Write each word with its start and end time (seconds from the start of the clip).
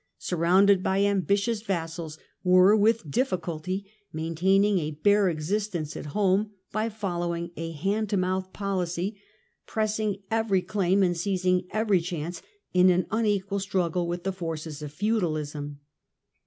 surrounded 0.17 0.81
by 0.81 1.03
ambitious 1.03 1.61
vassals, 1.61 2.17
were 2.43 2.75
with 2.75 3.11
difficulty 3.11 3.85
maintaining 4.11 4.79
a 4.79 4.97
bare 5.03 5.29
existence 5.29 5.95
at 5.95 6.07
home 6.07 6.49
by 6.71 6.89
following 6.89 7.51
a 7.55 7.69
hand 7.73 8.09
to 8.09 8.17
mouth 8.17 8.51
policy, 8.51 9.21
pressing 9.67 10.23
every 10.31 10.63
claim 10.63 11.03
and 11.03 11.17
seizing 11.17 11.67
every 11.69 12.01
chance 12.01 12.41
in 12.73 12.89
an 12.89 13.05
unequal 13.11 13.59
struggle 13.59 14.11
ith 14.11 14.23
the 14.23 14.31
forces 14.33 14.81
of 14.81 14.91
feudalism. 14.91 15.79